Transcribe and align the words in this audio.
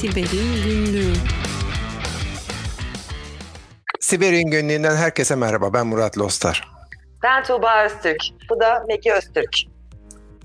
Siber'in 0.00 0.62
günlüğü. 0.64 1.12
Siber'in 4.00 4.50
günlüğünden 4.50 4.96
herkese 4.96 5.34
merhaba. 5.36 5.72
Ben 5.72 5.86
Murat 5.86 6.18
Lostar. 6.18 6.68
Ben 7.22 7.44
Tuğba 7.44 7.84
Öztürk. 7.84 8.22
Bu 8.50 8.60
da 8.60 8.84
Megi 8.88 9.12
Öztürk. 9.12 9.56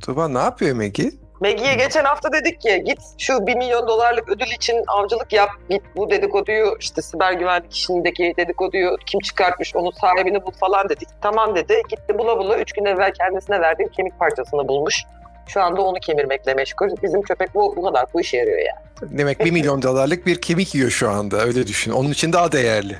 Tuğba 0.02 0.28
ne 0.28 0.40
yapıyor 0.40 0.76
Megi? 0.76 1.12
Megi'ye 1.42 1.74
geçen 1.74 2.04
hafta 2.04 2.34
dedik 2.34 2.62
ki 2.62 2.84
git 2.86 3.00
şu 3.18 3.48
1 3.48 3.56
milyon 3.56 3.88
dolarlık 3.88 4.30
ödül 4.30 4.48
için 4.48 4.84
avcılık 4.88 5.34
yap. 5.34 5.50
Git 5.70 5.82
bu 5.96 6.10
dedikoduyu 6.10 6.78
işte 6.80 7.02
siber 7.02 7.34
güvenlik 7.34 7.76
işindeki 7.76 8.34
dedikoduyu 8.38 8.98
kim 9.06 9.20
çıkartmış 9.20 9.76
onun 9.76 9.92
sahibini 9.92 10.46
bul 10.46 10.52
falan 10.52 10.90
dedik. 10.90 11.08
Tamam 11.22 11.56
dedi. 11.56 11.82
Gitti 11.90 12.18
bula 12.18 12.38
bula 12.38 12.58
3 12.58 12.74
gün 12.74 12.86
evvel 12.86 13.14
kendisine 13.14 13.62
verdiğim 13.62 13.92
kemik 13.92 14.20
parçasını 14.20 14.68
bulmuş. 14.68 15.04
Şu 15.48 15.62
anda 15.62 15.82
onu 15.82 16.00
kemirmekle 16.00 16.54
meşgul. 16.54 16.90
Bizim 17.04 17.22
köpek 17.22 17.56
bu, 17.56 17.76
bu 17.76 17.84
kadar 17.84 18.06
bu 18.14 18.22
işe 18.22 18.38
yarıyor 18.38 18.58
yani. 18.58 19.18
Demek 19.18 19.46
1 19.46 19.52
milyon 19.52 19.82
dolarlık 19.82 20.26
bir 20.26 20.42
kemik 20.42 20.76
yiyor 20.76 20.90
şu 20.90 21.10
anda 21.10 21.38
öyle 21.38 21.68
düşün. 21.68 21.92
Onun 21.92 22.10
için 22.12 22.34
daha 22.34 22.52
değerli. 22.52 22.98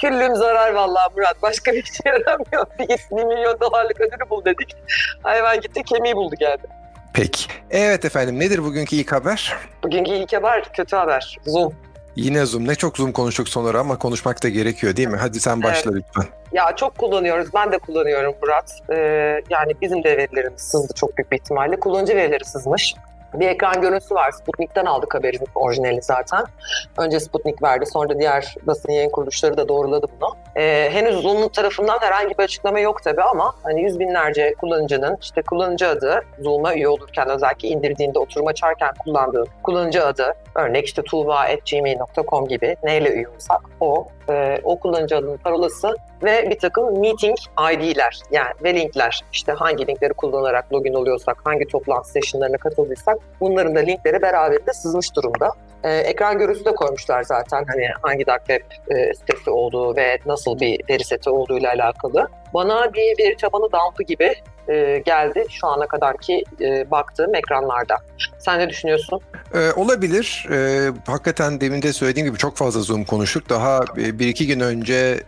Küllüm 0.00 0.36
zarar 0.36 0.72
vallahi 0.72 1.14
Murat. 1.16 1.42
Başka 1.42 1.72
bir 1.72 1.82
işe 1.82 2.02
yaramıyor. 2.06 2.66
Bir 2.78 2.88
git 2.88 3.10
1 3.10 3.24
milyon 3.24 3.60
dolarlık 3.60 4.00
ödülü 4.00 4.30
bul 4.30 4.44
dedik. 4.44 4.76
Hayvan 5.22 5.60
gitti 5.60 5.82
kemiği 5.82 6.16
buldu 6.16 6.34
geldi. 6.38 6.66
Peki. 7.14 7.44
Evet 7.70 8.04
efendim 8.04 8.38
nedir 8.40 8.64
bugünkü 8.64 8.96
ilk 8.96 9.12
haber? 9.12 9.56
Bugünkü 9.84 10.10
ilk 10.10 10.32
haber 10.32 10.64
kötü 10.72 10.96
haber. 10.96 11.38
Zoom. 11.46 11.74
Yine 12.16 12.46
Zoom. 12.46 12.68
Ne 12.68 12.74
çok 12.74 12.96
Zoom 12.96 13.12
konuştuk 13.12 13.48
sonra 13.48 13.80
ama 13.80 13.98
konuşmak 13.98 14.42
da 14.42 14.48
gerekiyor 14.48 14.96
değil 14.96 15.08
mi? 15.08 15.16
Hadi 15.16 15.40
sen 15.40 15.62
başla 15.62 15.90
evet. 15.94 16.04
lütfen. 16.08 16.32
Ya 16.52 16.76
çok 16.76 16.98
kullanıyoruz. 16.98 17.48
Ben 17.54 17.72
de 17.72 17.78
kullanıyorum 17.78 18.34
Murat. 18.42 18.80
Ee, 18.90 18.94
yani 19.50 19.72
bizim 19.82 20.04
de 20.04 20.16
verilerimiz 20.16 20.60
sızdı 20.60 20.94
çok 20.94 21.16
büyük 21.16 21.32
bir 21.32 21.36
ihtimalle. 21.36 21.80
Kullanıcı 21.80 22.16
verileri 22.16 22.44
sızmış 22.44 22.94
bir 23.34 23.48
ekran 23.48 23.80
görüntüsü 23.80 24.14
var. 24.14 24.30
Sputnik'ten 24.30 24.84
aldık 24.84 25.14
haberin 25.14 25.40
orijinali 25.54 26.02
zaten. 26.02 26.44
Önce 26.98 27.20
Sputnik 27.20 27.62
verdi 27.62 27.86
sonra 27.86 28.18
diğer 28.18 28.54
basın 28.62 28.92
yayın 28.92 29.10
kuruluşları 29.10 29.56
da 29.56 29.68
doğruladı 29.68 30.06
bunu. 30.20 30.36
Ee, 30.56 30.88
henüz 30.92 31.22
Zoom'un 31.22 31.48
tarafından 31.48 31.98
herhangi 32.00 32.38
bir 32.38 32.42
açıklama 32.42 32.80
yok 32.80 33.02
tabii 33.02 33.22
ama 33.22 33.54
hani 33.62 33.82
yüz 33.82 34.00
binlerce 34.00 34.54
kullanıcının 34.54 35.18
işte 35.22 35.42
kullanıcı 35.42 35.88
adı 35.88 36.24
Zoom'a 36.38 36.74
üye 36.74 36.88
olurken 36.88 37.28
özellikle 37.28 37.68
indirdiğinde 37.68 38.18
oturum 38.18 38.46
açarken 38.46 38.90
kullandığı 39.04 39.44
kullanıcı 39.62 40.06
adı 40.06 40.34
örnek 40.54 40.86
işte 40.86 41.02
tuğba.gmail.com 41.02 42.48
gibi 42.48 42.76
neyle 42.82 43.10
üye 43.10 43.28
olsak 43.28 43.60
o 43.80 44.06
e, 44.28 44.58
o 44.62 44.80
kullanıcı 44.80 45.16
adının 45.16 45.36
parolası 45.36 45.96
ve 46.22 46.50
bir 46.50 46.58
takım 46.58 47.00
meeting 47.00 47.36
ID'ler 47.72 48.20
yani 48.30 48.52
ve 48.64 48.74
linkler 48.74 49.24
işte 49.32 49.52
hangi 49.52 49.86
linkleri 49.86 50.12
kullanarak 50.12 50.72
login 50.72 50.94
oluyorsak, 50.94 51.36
hangi 51.44 51.68
toplantı 51.68 52.10
sessionlarına 52.10 52.56
katıldıysak 52.56 53.16
bunların 53.40 53.74
da 53.74 53.80
linkleri 53.80 54.22
beraberinde 54.22 54.72
sızmış 54.72 55.16
durumda. 55.16 55.52
Ee, 55.84 55.96
ekran 55.96 56.38
görüntüsü 56.38 56.64
de 56.64 56.74
koymuşlar 56.74 57.22
zaten 57.22 57.64
hani 57.68 57.88
hangi 58.02 58.26
dark 58.26 58.46
web 58.46 58.62
e, 58.96 59.14
sitesi 59.14 59.50
olduğu 59.50 59.96
ve 59.96 60.18
nasıl 60.26 60.60
bir 60.60 60.80
veri 60.90 61.04
seti 61.04 61.30
olduğuyla 61.30 61.72
alakalı. 61.72 62.28
Bana 62.54 62.94
bir 62.94 63.24
veri 63.24 63.36
tabanı 63.36 63.62
dump'ı 63.72 64.02
gibi 64.02 64.34
e, 64.68 65.02
geldi 65.06 65.46
şu 65.50 65.66
ana 65.66 65.86
kadarki 65.86 66.44
e, 66.60 66.90
baktığım 66.90 67.34
ekranlarda. 67.34 67.96
Sen 68.38 68.58
ne 68.58 68.68
düşünüyorsun? 68.68 69.20
Ee, 69.54 69.72
olabilir. 69.76 70.46
Ee, 70.50 70.90
hakikaten 71.06 71.60
demin 71.60 71.82
de 71.82 71.92
söylediğim 71.92 72.28
gibi 72.28 72.38
çok 72.38 72.56
fazla 72.56 72.80
Zoom 72.80 73.04
konuştuk. 73.04 73.48
Daha 73.48 73.84
e, 73.96 74.18
bir 74.18 74.26
iki 74.26 74.46
gün 74.46 74.60
önce 74.60 75.20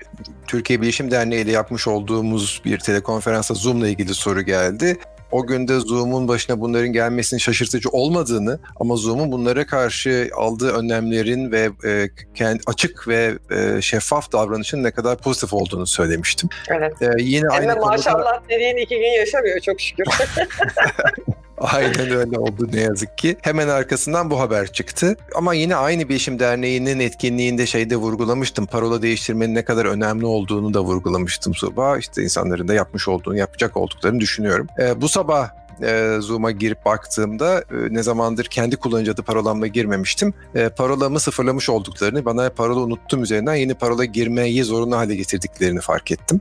Türkiye 0.47 0.81
Bilişim 0.81 1.11
Derneği 1.11 1.45
ile 1.45 1.53
yapmış 1.53 1.89
olduğumuz 1.89 2.63
bir 2.65 2.79
telekonferansta 2.79 3.55
Zoom'la 3.55 3.89
ilgili 3.89 4.15
soru 4.15 4.43
geldi 4.43 4.97
o 5.35 5.47
günde 5.47 5.81
Zoom'un 5.81 6.29
başına 6.29 6.61
bunların 6.61 6.93
gelmesinin 6.93 7.39
şaşırtıcı 7.39 7.89
olmadığını 7.89 8.59
ama 8.81 8.97
Zoom'un 8.97 9.33
bunlara 9.33 9.67
karşı 9.67 10.31
aldığı 10.37 10.73
önlemlerin 10.73 11.53
ve 11.53 11.71
e, 11.85 12.09
kendi 12.35 12.61
açık 12.67 13.09
ve 13.09 13.39
e, 13.51 13.83
şeffaf 13.83 14.33
davranışın 14.33 14.83
ne 14.83 14.91
kadar 14.91 15.19
pozitif 15.19 15.53
olduğunu 15.53 15.87
söylemiştim. 15.87 16.49
Evet. 16.71 17.03
E, 17.03 17.09
yine 17.19 17.47
Hem 17.53 17.71
aynı 17.71 17.81
maşallah 17.81 18.15
konuda... 18.15 18.43
dediğin 18.49 18.77
iki 18.77 18.99
gün 18.99 19.19
yaşamıyor 19.19 19.61
çok 19.61 19.81
şükür. 19.81 20.05
Aynen 21.59 22.11
öyle 22.11 22.39
oldu 22.39 22.69
ne 22.73 22.81
yazık 22.81 23.19
ki. 23.19 23.37
Hemen 23.43 23.69
arkasından 23.69 24.31
bu 24.31 24.41
haber 24.41 24.73
çıktı. 24.73 25.17
Ama 25.35 25.55
yine 25.55 25.77
aynı 25.77 26.09
Bilişim 26.09 26.39
Derneği'nin 26.39 27.01
etkinliğinde 27.01 27.67
şeyde 27.67 27.97
vurgulamıştım. 27.97 28.67
Parola 28.67 29.03
değiştirmenin 29.03 29.55
ne 29.55 29.65
kadar 29.65 29.85
önemli 29.85 30.27
olduğunu 30.27 30.75
da 30.75 30.81
vurgulamıştım 30.81 31.55
sabah. 31.55 31.99
İşte 31.99 32.23
insanların 32.23 32.69
da 32.69 32.75
yapmış 32.75 33.09
olduğunu, 33.09 33.37
yapacak 33.37 33.77
olduklarını 33.77 34.21
düşünüyorum. 34.21 34.67
Ee, 34.79 35.01
bu 35.01 35.09
sabah 35.09 35.51
e, 35.83 36.17
Zoom'a 36.21 36.51
girip 36.51 36.85
baktığımda 36.85 37.59
e, 37.59 37.65
ne 37.91 38.03
zamandır 38.03 38.45
kendi 38.45 38.77
kullanıcı 38.77 39.13
adı 39.13 39.23
parolamla 39.23 39.67
girmemiştim. 39.67 40.35
E, 40.55 40.69
parolamı 40.69 41.21
sıfırlamış 41.21 41.71
olduklarını, 41.71 42.25
bana 42.25 42.51
parola 42.51 42.81
unuttum 42.81 43.23
üzerinden 43.23 43.55
yeni 43.55 43.75
parola 43.75 44.05
girmeyi 44.05 44.65
zorunlu 44.65 44.97
hale 44.97 45.17
getirdiklerini 45.17 45.81
fark 45.81 46.13
ettim. 46.13 46.41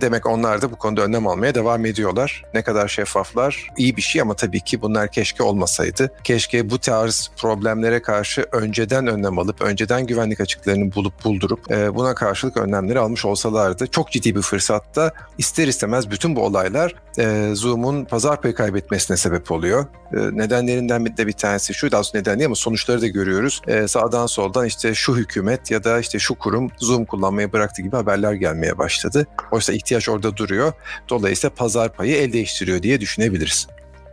Demek 0.00 0.26
onlar 0.26 0.62
da 0.62 0.70
bu 0.70 0.76
konuda 0.76 1.02
önlem 1.02 1.26
almaya 1.26 1.54
devam 1.54 1.86
ediyorlar. 1.86 2.44
Ne 2.54 2.62
kadar 2.62 2.88
şeffaflar 2.88 3.68
iyi 3.76 3.96
bir 3.96 4.02
şey 4.02 4.22
ama 4.22 4.34
tabii 4.34 4.60
ki 4.60 4.82
bunlar 4.82 5.10
keşke 5.10 5.42
olmasaydı. 5.42 6.12
Keşke 6.24 6.70
bu 6.70 6.78
tarz 6.78 7.30
problemlere 7.36 8.02
karşı 8.02 8.46
önceden 8.52 9.06
önlem 9.06 9.38
alıp, 9.38 9.62
önceden 9.62 10.06
güvenlik 10.06 10.40
açıklarını 10.40 10.94
bulup 10.94 11.24
buldurup 11.24 11.70
e, 11.70 11.94
buna 11.94 12.14
karşılık 12.14 12.56
önlemleri 12.56 12.98
almış 12.98 13.24
olsalardı. 13.24 13.86
Çok 13.86 14.10
ciddi 14.10 14.36
bir 14.36 14.42
fırsatta 14.42 15.12
ister 15.38 15.68
istemez 15.68 16.10
bütün 16.10 16.36
bu 16.36 16.44
olaylar 16.44 16.94
e, 17.18 17.50
Zoom'un 17.54 18.04
pazar 18.04 18.40
payı 18.40 18.54
kaybetmesine 18.54 19.16
sebep 19.16 19.52
oluyor. 19.52 19.86
E, 20.12 20.16
nedenlerinden 20.16 21.16
de 21.16 21.26
bir 21.26 21.32
tanesi 21.32 21.74
şu, 21.74 21.92
daha 21.92 22.02
neden 22.14 22.38
değil 22.38 22.46
ama 22.46 22.54
sonuçları 22.54 23.00
da 23.00 23.06
görüyoruz. 23.06 23.62
E, 23.66 23.88
sağdan 23.88 24.26
soldan 24.26 24.66
işte 24.66 24.94
şu 24.94 25.16
hükümet 25.16 25.70
ya 25.70 25.84
da 25.84 26.00
işte 26.00 26.18
şu 26.18 26.34
kurum 26.34 26.70
Zoom 26.78 27.04
kullanmayı 27.04 27.52
bıraktı 27.52 27.82
gibi 27.82 27.96
haberler 27.96 28.32
gelmeye 28.32 28.78
başladı. 28.78 29.26
Oysa 29.52 29.72
ihtiyaç 29.72 30.08
orada 30.08 30.36
duruyor. 30.36 30.72
Dolayısıyla 31.08 31.54
pazar 31.54 31.92
payı 31.92 32.16
el 32.16 32.32
değiştiriyor 32.32 32.82
diye 32.82 33.00
düşünebiliriz. 33.00 33.66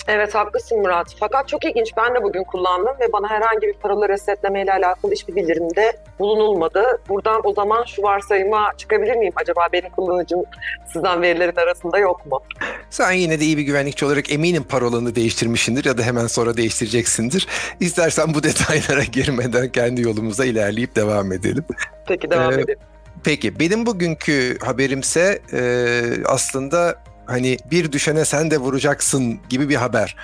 Evet 0.07 0.35
haklısın 0.35 0.79
Murat. 0.79 1.15
Fakat 1.19 1.47
çok 1.47 1.65
ilginç. 1.65 1.91
Ben 1.97 2.15
de 2.15 2.23
bugün 2.23 2.43
kullandım 2.43 2.95
ve 2.99 3.13
bana 3.13 3.29
herhangi 3.29 3.61
bir 3.61 3.73
paralı 3.73 4.09
resetleme 4.09 4.61
ile 4.63 4.73
alakalı 4.73 5.11
hiçbir 5.11 5.35
bildirimde 5.35 5.93
bulunulmadı. 6.19 6.83
Buradan 7.09 7.41
o 7.43 7.53
zaman 7.53 7.83
şu 7.83 8.01
varsayıma 8.01 8.71
çıkabilir 8.77 9.15
miyim? 9.15 9.33
Acaba 9.35 9.67
benim 9.73 9.89
kullanıcım 9.89 10.43
sizden 10.93 11.21
verilerin 11.21 11.55
arasında 11.55 11.97
yok 11.97 12.25
mu? 12.25 12.39
Sen 12.91 13.11
yine 13.11 13.39
de 13.39 13.45
iyi 13.45 13.57
bir 13.57 13.61
güvenlikçi 13.61 14.05
olarak 14.05 14.31
eminim 14.31 14.63
parolanı 14.63 15.15
değiştirmişsindir 15.15 15.85
ya 15.85 15.97
da 15.97 16.03
hemen 16.03 16.27
sonra 16.27 16.57
değiştireceksindir. 16.57 17.47
İstersen 17.79 18.33
bu 18.33 18.43
detaylara 18.43 19.03
girmeden 19.11 19.69
kendi 19.71 20.01
yolumuza 20.01 20.45
ilerleyip 20.45 20.95
devam 20.95 21.31
edelim. 21.31 21.63
Peki 22.07 22.31
devam 22.31 22.51
ee, 22.51 22.55
edelim. 22.55 22.79
Peki 23.23 23.59
benim 23.59 23.85
bugünkü 23.85 24.57
haberimse 24.61 25.39
e, 25.53 26.03
aslında 26.25 27.03
hani 27.31 27.57
bir 27.71 27.91
düşene 27.91 28.25
sen 28.25 28.51
de 28.51 28.57
vuracaksın 28.57 29.39
gibi 29.49 29.69
bir 29.69 29.75
haber. 29.75 30.15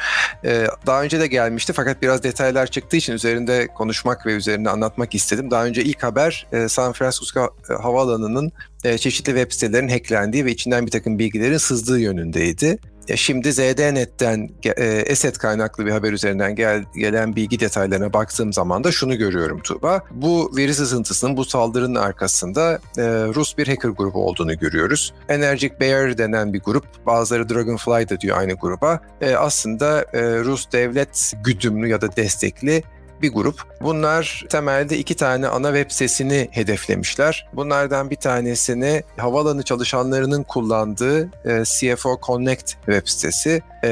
Ee, 0.46 0.68
daha 0.86 1.04
önce 1.04 1.20
de 1.20 1.28
gelmişti 1.28 1.74
fakat 1.74 2.02
biraz 2.02 2.24
detaylar 2.24 2.68
çıktığı 2.68 2.98
için 2.98 3.14
üzerinde 3.14 3.68
konuşmak 3.68 4.26
ve 4.26 4.34
üzerinde 4.34 4.70
anlatmak 4.70 5.16
istedim. 5.16 5.52
Daha 5.52 5.66
önce 5.66 5.84
ilk 5.84 6.04
haber 6.04 6.48
e, 6.52 6.68
San 6.68 6.94
Francisco 6.94 7.56
Havaalanı'nın 7.82 8.52
e, 8.84 8.98
çeşitli 8.98 9.32
web 9.32 9.52
sitelerin 9.52 9.90
hacklendiği 9.90 10.46
ve 10.46 10.52
içinden 10.52 10.86
bir 10.86 10.92
takım 10.92 11.20
bilgilerin 11.20 11.58
sızdığı 11.58 12.00
yönündeydi. 12.00 12.78
Şimdi 13.16 13.54
ZDNet'ten 13.54 14.50
e, 14.66 14.84
ESET 14.84 15.38
kaynaklı 15.38 15.86
bir 15.86 15.92
haber 15.92 16.14
üzerinden 16.14 16.56
gel, 16.56 16.84
gelen 16.96 17.36
bilgi 17.36 17.60
detaylarına 17.60 18.14
baktığım 18.14 18.54
zaman 18.54 18.84
da 18.84 18.92
şunu 18.92 19.18
görüyorum 19.18 19.60
Tuğba. 19.60 20.02
Bu 20.12 20.52
veri 20.58 20.74
sızıntısının, 20.74 21.38
bu 21.38 21.46
saldırının 21.46 21.96
arkasında 21.96 22.80
e, 22.98 23.04
Rus 23.36 23.58
bir 23.58 23.68
hacker 23.68 23.90
grubu 23.90 24.26
olduğunu 24.26 24.58
görüyoruz. 24.58 25.14
Energy 25.30 25.68
Bear 25.82 26.18
denen 26.18 26.54
bir 26.54 26.60
grup, 26.60 27.06
bazıları 27.06 27.50
Dragonfly 27.50 28.10
da 28.10 28.22
diyor 28.22 28.38
aynı 28.38 28.54
gruba. 28.54 29.00
E, 29.22 29.36
aslında 29.36 30.06
e, 30.14 30.22
Rus 30.40 30.72
devlet 30.72 31.34
güdümlü 31.44 31.88
ya 31.88 32.02
da 32.02 32.16
destekli 32.16 32.84
bir 33.22 33.34
grup. 33.34 33.64
Bunlar 33.82 34.46
temelde 34.50 34.98
iki 34.98 35.16
tane 35.16 35.48
ana 35.48 35.68
web 35.68 35.92
sitesini 35.92 36.48
hedeflemişler. 36.52 37.48
Bunlardan 37.54 38.10
bir 38.10 38.16
tanesini 38.16 39.04
havalanı 39.18 39.64
çalışanlarının 39.64 40.44
kullandığı 40.44 41.30
e, 41.46 41.64
CFO 41.64 42.20
Connect 42.24 42.72
web 42.72 43.08
sitesi 43.08 43.62
e, 43.84 43.90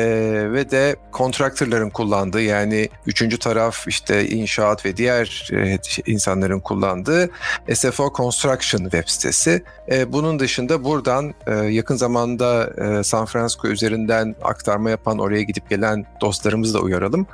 ve 0.52 0.72
de 0.72 0.96
kontraktörlerin 1.12 1.90
kullandığı 1.90 2.42
yani 2.42 2.90
üçüncü 3.06 3.40
taraf 3.40 3.88
işte 3.88 4.28
inşaat 4.28 4.86
ve 4.86 4.98
diğer 4.98 5.50
e, 5.54 5.80
insanların 6.06 6.60
kullandığı 6.60 7.30
SFO 7.74 8.14
Construction 8.18 8.82
web 8.82 9.04
sitesi. 9.08 9.64
E, 9.92 10.14
bunun 10.14 10.40
dışında 10.40 10.84
buradan 10.84 11.34
e, 11.48 11.56
yakın 11.56 11.96
zamanda 11.96 12.74
e, 12.78 13.04
San 13.04 13.26
Francisco 13.26 13.68
üzerinden 13.68 14.36
aktarma 14.44 14.90
yapan 14.90 15.20
oraya 15.20 15.42
gidip 15.42 15.70
gelen 15.70 16.06
dostlarımızı 16.22 16.74
da 16.74 16.80
uyaralım 16.80 17.28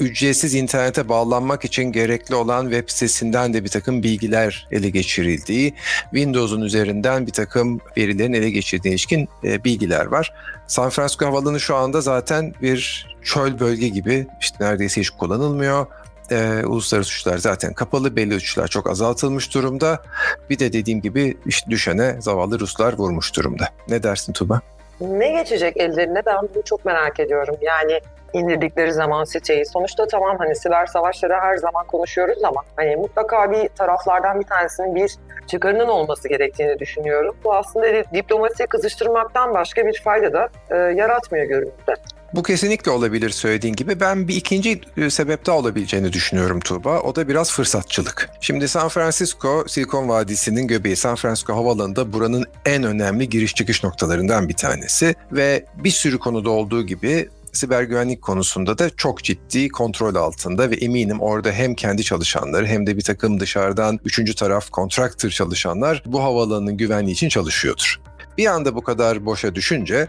ücretsiz 0.00 0.54
internete 0.54 1.08
bağlanmak 1.08 1.64
için 1.64 1.84
gerekli 1.84 2.34
olan 2.34 2.62
web 2.62 2.88
sitesinden 2.88 3.54
de 3.54 3.64
bir 3.64 3.68
takım 3.68 4.02
bilgiler 4.02 4.68
ele 4.70 4.90
geçirildiği, 4.90 5.74
Windows'un 6.10 6.62
üzerinden 6.62 7.26
bir 7.26 7.32
takım 7.32 7.80
verilerin 7.96 8.32
ele 8.32 8.50
geçirdiği 8.50 8.88
ilişkin 8.88 9.28
e, 9.44 9.64
bilgiler 9.64 10.06
var. 10.06 10.32
San 10.66 10.90
Francisco 10.90 11.26
Havaalanı 11.26 11.60
şu 11.60 11.76
anda 11.76 12.00
zaten 12.00 12.54
bir 12.62 13.06
çöl 13.22 13.60
bölge 13.60 13.88
gibi 13.88 14.26
işte 14.40 14.56
neredeyse 14.60 15.00
hiç 15.00 15.10
kullanılmıyor. 15.10 15.86
e, 16.30 16.62
uluslararası 16.66 17.08
uçuşlar 17.08 17.38
zaten 17.38 17.72
kapalı, 17.72 18.16
belli 18.16 18.34
uçuşlar 18.34 18.68
çok 18.68 18.90
azaltılmış 18.90 19.54
durumda. 19.54 20.02
Bir 20.50 20.58
de 20.58 20.72
dediğim 20.72 21.00
gibi 21.00 21.36
işte 21.46 21.70
düşene 21.70 22.16
zavallı 22.20 22.60
Ruslar 22.60 22.92
vurmuş 22.92 23.36
durumda. 23.36 23.68
Ne 23.88 24.02
dersin 24.02 24.32
Tuba? 24.32 24.60
Ne 25.00 25.32
geçecek 25.32 25.76
ellerine 25.76 26.22
ben 26.26 26.36
bunu 26.54 26.62
çok 26.64 26.84
merak 26.84 27.20
ediyorum. 27.20 27.56
Yani 27.62 28.00
indirdikleri 28.32 28.92
zaman 28.92 29.24
siteyi. 29.24 29.66
Sonuçta 29.66 30.06
tamam 30.06 30.36
hani 30.38 30.56
siber 30.56 30.86
savaşları 30.86 31.34
her 31.34 31.56
zaman 31.56 31.86
konuşuyoruz 31.86 32.44
ama 32.44 32.62
hani 32.76 32.96
mutlaka 32.96 33.50
bir 33.52 33.68
taraflardan 33.68 34.40
bir 34.40 34.46
tanesinin 34.46 34.94
bir 34.94 35.16
çıkarının 35.46 35.88
olması 35.88 36.28
gerektiğini 36.28 36.78
düşünüyorum. 36.78 37.36
Bu 37.44 37.54
aslında 37.54 37.86
diplomasiyi 38.14 38.66
kızıştırmaktan 38.66 39.54
başka 39.54 39.86
bir 39.86 40.00
fayda 40.04 40.32
da 40.32 40.48
e, 40.70 40.76
yaratmıyor 40.76 41.46
görünümde. 41.46 41.96
Bu 42.34 42.42
kesinlikle 42.42 42.90
olabilir 42.90 43.30
söylediğin 43.30 43.76
gibi. 43.76 44.00
Ben 44.00 44.28
bir 44.28 44.36
ikinci 44.36 44.80
e, 44.96 45.10
sebep 45.10 45.46
daha 45.46 45.56
olabileceğini 45.56 46.12
düşünüyorum 46.12 46.60
Tuğba. 46.60 47.00
O 47.00 47.16
da 47.16 47.28
biraz 47.28 47.52
fırsatçılık. 47.52 48.30
Şimdi 48.40 48.68
San 48.68 48.88
Francisco, 48.88 49.64
Silikon 49.68 50.08
Vadisi'nin 50.08 50.66
göbeği 50.66 50.96
San 50.96 51.16
Francisco 51.16 51.54
Havaalanı'nda 51.54 52.12
buranın 52.12 52.44
en 52.66 52.84
önemli 52.84 53.28
giriş 53.28 53.54
çıkış 53.54 53.84
noktalarından 53.84 54.48
bir 54.48 54.54
tanesi. 54.54 55.14
Ve 55.32 55.64
bir 55.74 55.90
sürü 55.90 56.18
konuda 56.18 56.50
olduğu 56.50 56.86
gibi 56.86 57.28
siber 57.52 57.82
güvenlik 57.82 58.22
konusunda 58.22 58.78
da 58.78 58.90
çok 58.90 59.24
ciddi 59.24 59.68
kontrol 59.68 60.14
altında 60.14 60.70
ve 60.70 60.74
eminim 60.74 61.20
orada 61.20 61.52
hem 61.52 61.74
kendi 61.74 62.04
çalışanları 62.04 62.66
hem 62.66 62.86
de 62.86 62.96
bir 62.96 63.02
takım 63.02 63.40
dışarıdan 63.40 63.98
üçüncü 64.04 64.34
taraf 64.34 64.70
kontraktör 64.70 65.30
çalışanlar 65.30 66.02
bu 66.06 66.22
havaalanının 66.22 66.76
güvenliği 66.76 67.14
için 67.14 67.28
çalışıyordur. 67.28 68.00
Bir 68.38 68.46
anda 68.46 68.74
bu 68.74 68.80
kadar 68.82 69.26
boşa 69.26 69.54
düşünce 69.54 70.08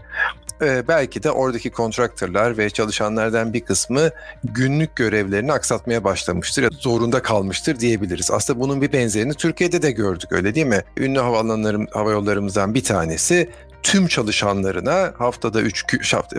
e, 0.62 0.88
belki 0.88 1.22
de 1.22 1.30
oradaki 1.30 1.70
kontraktörler 1.70 2.58
ve 2.58 2.70
çalışanlardan 2.70 3.52
bir 3.52 3.60
kısmı 3.60 4.10
günlük 4.44 4.96
görevlerini 4.96 5.52
aksatmaya 5.52 6.04
başlamıştır 6.04 6.62
ya 6.62 6.70
zorunda 6.78 7.22
kalmıştır 7.22 7.80
diyebiliriz. 7.80 8.30
Aslında 8.30 8.60
bunun 8.60 8.82
bir 8.82 8.92
benzerini 8.92 9.34
Türkiye'de 9.34 9.82
de 9.82 9.90
gördük 9.90 10.32
öyle 10.32 10.54
değil 10.54 10.66
mi? 10.66 10.82
Ünlü 10.96 11.18
havaalanlarım, 11.18 11.86
hava 11.90 12.10
yollarımızdan 12.10 12.74
bir 12.74 12.84
tanesi 12.84 13.50
tüm 13.82 14.06
çalışanlarına 14.06 15.12
haftada 15.18 15.60
3 15.60 15.84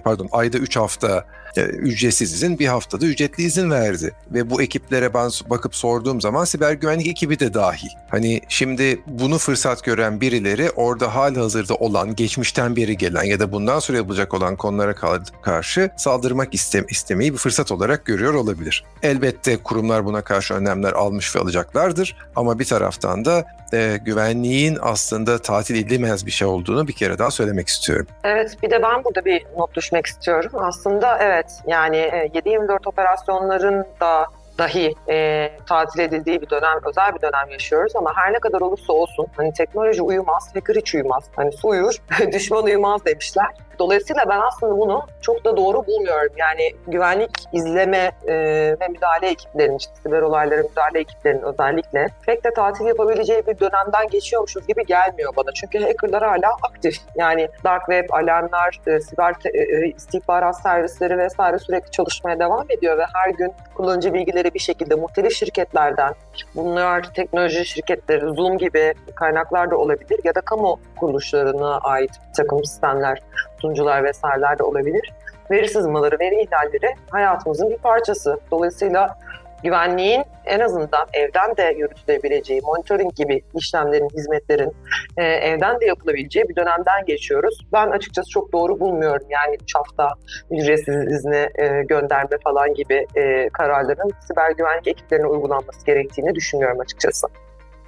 pardon 0.04 0.30
ayda 0.32 0.58
3 0.58 0.78
hafta 0.78 1.26
e, 1.58 1.62
ücretsiz 1.62 2.34
izin 2.34 2.60
bir 2.60 2.68
haftada 2.68 3.06
ücretli 3.06 3.44
izin 3.44 3.72
verdi. 3.72 4.14
Ve 4.34 4.50
bu 4.50 4.62
ekiplere 4.62 5.14
ben 5.14 5.32
bakıp 5.50 5.76
sorduğum 5.76 6.22
zaman 6.22 6.46
siber 6.46 6.74
güvenlik 6.74 7.08
ekibi 7.08 7.40
de 7.40 7.54
dahil. 7.54 7.90
Hani 8.10 8.42
şimdi 8.50 9.02
bunu 9.08 9.38
fırsat 9.38 9.84
gören 9.84 10.22
birileri 10.22 10.70
orada 10.70 11.16
hali 11.16 11.40
hazırda 11.40 11.76
olan, 11.76 12.16
geçmişten 12.16 12.76
beri 12.76 12.98
gelen 12.98 13.24
ya 13.24 13.40
da 13.40 13.52
bundan 13.52 13.80
sonra 13.80 13.98
yapılacak 13.98 14.34
olan 14.34 14.56
konulara 14.56 14.96
karşı 15.42 15.90
saldırmak 15.98 16.54
istem 16.54 16.86
istemeyi 16.90 17.34
bir 17.34 17.38
fırsat 17.38 17.72
olarak 17.72 18.06
görüyor 18.06 18.34
olabilir. 18.34 18.84
Elbette 19.04 19.58
kurumlar 19.58 20.06
buna 20.06 20.22
karşı 20.22 20.54
önlemler 20.54 20.94
almış 20.94 21.36
ve 21.36 21.40
alacaklardır 21.40 22.16
ama 22.36 22.60
bir 22.60 22.66
taraftan 22.66 23.26
da 23.26 23.46
e, 23.74 24.00
güvenliğin 24.06 24.78
aslında 24.82 25.38
tatil 25.38 25.76
edilemez 25.76 26.26
bir 26.26 26.32
şey 26.32 26.48
olduğunu 26.48 26.88
bir 26.88 26.94
kere 26.94 27.20
daha 27.20 27.31
söylemek 27.32 27.68
istiyorum. 27.68 28.08
Evet 28.24 28.58
bir 28.64 28.70
de 28.70 28.84
ben 28.84 29.04
burada 29.04 29.26
bir 29.26 29.46
not 29.58 29.76
düşmek 29.76 30.06
istiyorum. 30.06 30.52
Aslında 30.56 31.18
evet 31.22 31.52
yani 31.68 31.98
7-24 31.98 32.72
e, 32.72 32.90
operasyonların 32.90 33.86
da 34.02 34.26
dahi 34.58 34.96
e, 35.10 35.50
tatil 35.70 36.00
edildiği 36.00 36.42
bir 36.42 36.50
dönem, 36.50 36.80
özel 36.86 37.16
bir 37.16 37.22
dönem 37.22 37.50
yaşıyoruz 37.50 37.96
ama 37.96 38.14
her 38.16 38.34
ne 38.34 38.40
kadar 38.40 38.62
olursa 38.62 38.94
olsun 38.94 39.28
hani 39.38 39.54
teknoloji 39.54 40.02
uyumaz, 40.02 40.56
hacker 40.56 40.76
hiç 40.76 40.96
uyumaz. 40.96 41.24
Hani 41.36 41.52
su 41.52 41.68
uyur, 41.68 41.96
düşman 42.34 42.64
uyumaz 42.64 43.06
demişler. 43.06 43.48
Dolayısıyla 43.82 44.24
ben 44.30 44.40
aslında 44.48 44.78
bunu 44.78 45.02
çok 45.22 45.46
da 45.46 45.58
doğru 45.58 45.88
bulmuyorum. 45.88 46.34
Yani 46.38 46.72
güvenlik 46.88 47.32
izleme 47.54 48.12
e, 48.28 48.36
ve 48.82 48.88
müdahale 48.88 49.28
ekiplerinin, 49.28 49.78
işte 49.78 49.92
siber 50.04 50.22
olaylara 50.22 50.62
müdahale 50.62 51.00
ekiplerinin 51.00 51.42
özellikle 51.42 52.08
pek 52.26 52.44
de 52.44 52.54
tatil 52.54 52.86
yapabileceği 52.86 53.48
bir 53.48 53.60
dönemden 53.60 54.08
geçiyormuşuz 54.12 54.68
gibi 54.68 54.86
gelmiyor 54.86 55.34
bana. 55.36 55.52
Çünkü 55.54 55.80
hackerlar 55.80 56.24
hala 56.24 56.56
aktif. 56.62 56.98
Yani 57.16 57.48
dark 57.64 57.82
web, 57.82 58.10
alarmlar, 58.10 58.82
e, 58.88 59.00
siber 59.00 59.34
te, 59.34 59.50
e, 59.50 59.88
istihbarat 59.88 60.62
servisleri 60.62 61.18
vesaire 61.18 61.60
sürekli 61.60 61.92
çalışmaya 61.92 62.40
devam 62.40 62.66
ediyor 62.70 62.98
ve 62.98 63.06
her 63.14 63.30
gün 63.30 63.54
kullanıcı 63.76 64.14
bilgileri 64.14 64.54
bir 64.54 64.60
şekilde 64.60 64.96
muhtelif 64.96 65.34
şirketlerden, 65.34 66.14
bunlar 66.56 67.14
teknoloji 67.14 67.66
şirketleri, 67.66 68.36
Zoom 68.36 68.58
gibi 68.58 68.94
kaynaklar 69.16 69.72
da 69.72 69.78
olabilir 69.78 70.20
ya 70.24 70.36
da 70.36 70.42
kamu 70.42 70.80
kuruluşlarına 71.00 71.78
ait 71.78 72.12
takım 72.38 72.66
sistemler 72.66 73.22
sunucular 73.62 74.04
vesaireler 74.04 74.60
de 74.60 74.64
olabilir. 74.64 75.14
Veri 75.52 75.68
sızmaları, 75.68 76.20
veri 76.20 76.42
ihlalleri 76.42 76.96
hayatımızın 77.12 77.70
bir 77.70 77.78
parçası. 77.78 78.40
Dolayısıyla 78.52 79.18
güvenliğin 79.64 80.24
en 80.46 80.60
azından 80.60 81.08
evden 81.14 81.58
de 81.58 81.76
yürütülebileceği, 81.78 82.62
monitoring 82.62 83.16
gibi 83.16 83.42
işlemlerin, 83.56 84.10
hizmetlerin 84.10 84.72
e, 85.18 85.24
evden 85.24 85.82
de 85.82 85.86
yapılabileceği 85.86 86.50
bir 86.50 86.56
dönemden 86.56 87.06
geçiyoruz. 87.06 87.68
Ben 87.74 87.88
açıkçası 87.88 88.30
çok 88.30 88.54
doğru 88.54 88.80
bulmuyorum. 88.80 89.28
Yani 89.30 89.58
3 89.64 89.76
hafta 89.76 90.10
ücretsiz 90.52 91.12
izne 91.12 91.50
e, 91.56 91.84
gönderme 91.84 92.38
falan 92.44 92.74
gibi 92.74 93.08
e, 93.16 93.50
kararların 93.50 94.12
siber 94.28 94.52
güvenlik 94.52 94.88
ekiplerine 94.88 95.28
uygulanması 95.28 95.86
gerektiğini 95.86 96.36
düşünüyorum 96.36 96.80
açıkçası. 96.80 97.28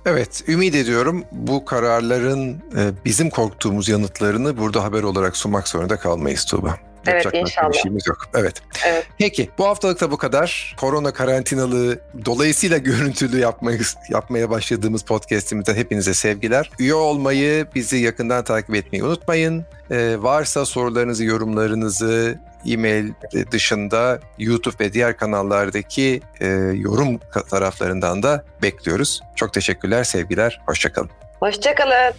Evet, 0.05 0.43
ümit 0.47 0.75
ediyorum 0.75 1.23
bu 1.31 1.65
kararların 1.65 2.51
e, 2.51 2.91
bizim 3.05 3.29
korktuğumuz 3.29 3.89
yanıtlarını 3.89 4.57
burada 4.57 4.83
haber 4.83 5.03
olarak 5.03 5.37
sunmak 5.37 5.67
zorunda 5.67 5.97
kalmayız 5.97 6.45
Tuğba. 6.45 6.77
Evet 7.07 7.25
Yapacak 7.25 7.47
inşallah. 7.47 7.71
Bir 7.71 7.77
şeyimiz 7.77 8.07
yok. 8.07 8.17
Evet. 8.35 8.61
evet. 8.87 9.07
Peki 9.17 9.49
bu 9.57 9.65
haftalık 9.65 10.01
da 10.01 10.11
bu 10.11 10.17
kadar. 10.17 10.75
Korona 10.79 11.13
karantinalı 11.13 11.99
dolayısıyla 12.25 12.77
görüntülü 12.77 13.39
yapmayı, 13.39 13.79
yapmaya 14.09 14.49
başladığımız 14.49 15.01
podcastimizden 15.03 15.75
hepinize 15.75 16.13
sevgiler. 16.13 16.71
Üye 16.79 16.93
olmayı, 16.93 17.67
bizi 17.75 17.97
yakından 17.97 18.43
takip 18.43 18.75
etmeyi 18.75 19.03
unutmayın. 19.03 19.65
Ee, 19.91 20.15
varsa 20.19 20.65
sorularınızı, 20.65 21.23
yorumlarınızı 21.23 22.39
e-mail 22.65 23.11
dışında 23.51 24.19
YouTube 24.37 24.75
ve 24.79 24.93
diğer 24.93 25.17
kanallardaki 25.17 26.21
e, 26.39 26.47
yorum 26.73 27.19
taraflarından 27.49 28.23
da 28.23 28.43
bekliyoruz. 28.61 29.21
Çok 29.35 29.53
teşekkürler, 29.53 30.03
sevgiler, 30.03 30.61
hoşçakalın. 30.65 31.09
Hoşçakalın. 31.39 32.13